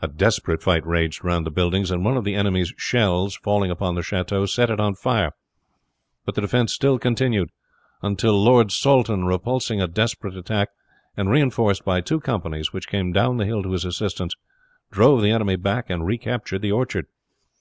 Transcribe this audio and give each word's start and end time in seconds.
A 0.00 0.06
desperate 0.06 0.62
fight 0.62 0.86
raged 0.86 1.24
round 1.24 1.44
the 1.44 1.50
buildings, 1.50 1.90
and 1.90 2.04
one 2.04 2.16
of 2.16 2.22
the 2.22 2.36
enemy's 2.36 2.72
shells 2.76 3.34
falling 3.34 3.68
upon 3.68 3.96
the 3.96 4.02
chateau 4.04 4.46
set 4.46 4.70
it 4.70 4.78
on 4.78 4.94
fire. 4.94 5.32
But 6.24 6.36
the 6.36 6.40
defense 6.40 6.72
still 6.72 7.00
continued, 7.00 7.50
until 8.00 8.40
Lord 8.40 8.70
Saltoun, 8.70 9.24
repulsing 9.24 9.82
a 9.82 9.88
desperate 9.88 10.36
attack, 10.36 10.68
and 11.16 11.28
reinforced 11.30 11.84
by 11.84 12.00
two 12.00 12.20
companies 12.20 12.72
which 12.72 12.86
came 12.88 13.10
down 13.10 13.38
the 13.38 13.44
hill 13.44 13.64
to 13.64 13.72
his 13.72 13.84
assistance, 13.84 14.34
drove 14.92 15.20
the 15.20 15.32
enemy 15.32 15.56
back 15.56 15.90
and 15.90 16.06
recaptured 16.06 16.62
the 16.62 16.70
orchard. 16.70 17.06